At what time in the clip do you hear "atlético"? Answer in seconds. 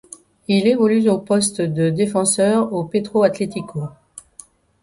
3.21-3.89